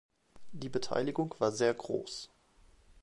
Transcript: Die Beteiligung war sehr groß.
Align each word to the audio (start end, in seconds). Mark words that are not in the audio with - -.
Die 0.53 0.69
Beteiligung 0.69 1.35
war 1.37 1.51
sehr 1.51 1.75
groß. 1.75 2.31